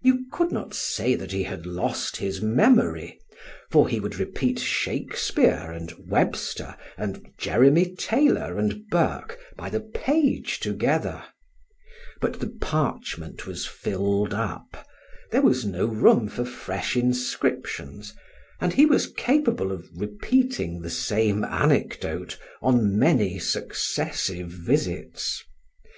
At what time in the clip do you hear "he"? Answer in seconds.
1.32-1.42, 3.86-4.00, 18.72-18.86